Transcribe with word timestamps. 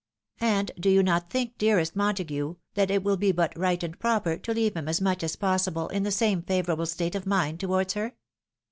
And 0.39 0.71
do 0.79 0.89
you 0.89 1.03
not 1.03 1.29
think, 1.29 1.59
dearest 1.59 1.95
Montague, 1.95 2.55
that 2.73 2.89
it 2.89 3.03
will 3.03 3.17
be 3.17 3.31
but 3.31 3.55
right 3.55 3.83
and 3.83 3.99
proper 3.99 4.35
to 4.35 4.51
leave 4.51 4.75
him 4.75 4.87
as 4.87 4.99
much 4.99 5.21
as 5.23 5.35
possible 5.35 5.89
in 5.89 6.01
the 6.01 6.09
same 6.09 6.41
favourable 6.41 6.87
state 6.87 7.13
of 7.13 7.27
mind 7.27 7.59
towards 7.59 7.93
her? 7.93 8.15